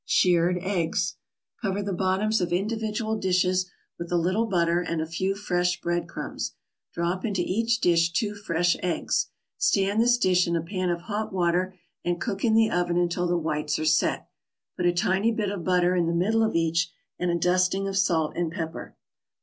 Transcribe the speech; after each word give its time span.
SHIRRED 0.05 0.57
EGGS 0.63 1.15
Cover 1.61 1.83
the 1.83 1.93
bottoms 1.93 2.41
of 2.41 2.51
individual 2.51 3.19
dishes 3.19 3.69
with 3.99 4.11
a 4.11 4.17
little 4.17 4.47
butter 4.47 4.81
and 4.81 4.99
a 4.99 5.05
few 5.05 5.35
fresh 5.35 5.79
bread 5.79 6.09
crumbs; 6.09 6.55
drop 6.91 7.23
into 7.23 7.43
each 7.45 7.79
dish 7.81 8.11
two 8.11 8.33
fresh 8.33 8.75
eggs; 8.81 9.27
stand 9.59 10.01
this 10.01 10.17
dish 10.17 10.47
in 10.47 10.55
a 10.55 10.63
pan 10.63 10.89
of 10.89 11.01
hot 11.01 11.31
water 11.31 11.75
and 12.03 12.19
cook 12.19 12.43
in 12.43 12.55
the 12.55 12.71
oven 12.71 12.97
until 12.97 13.27
the 13.27 13.37
whites 13.37 13.77
are 13.77 13.85
"set." 13.85 14.27
Put 14.75 14.87
a 14.87 14.91
tiny 14.91 15.31
bit 15.31 15.51
of 15.51 15.63
butter 15.63 15.95
in 15.95 16.07
the 16.07 16.15
middle 16.15 16.41
of 16.41 16.55
each, 16.55 16.91
and 17.19 17.29
a 17.29 17.35
dusting 17.35 17.87
of 17.87 17.95
salt 17.95 18.33
and 18.35 18.51
pepper. 18.51 18.97